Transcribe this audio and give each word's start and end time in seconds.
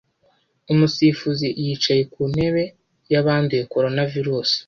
Umusifuzi 0.71 1.47
yicaye 1.63 2.03
ku 2.13 2.21
ntebe 2.33 2.63
yabanduye 3.13 3.63
Coronavirusi. 3.73 4.57